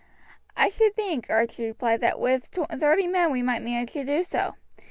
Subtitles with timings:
[0.57, 4.55] "I should think," Archie replied, "that with thirty men we might manage to do so.